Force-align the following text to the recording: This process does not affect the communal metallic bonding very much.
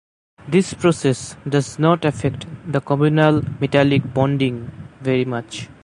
This 0.47 0.73
process 0.73 1.35
does 1.47 1.77
not 1.77 2.05
affect 2.05 2.47
the 2.65 2.81
communal 2.81 3.43
metallic 3.59 4.15
bonding 4.15 4.71
very 4.99 5.25
much. 5.25 5.69